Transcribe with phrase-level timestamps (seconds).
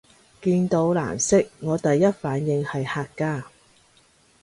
[0.41, 3.45] 見到藍色我第一反應係客家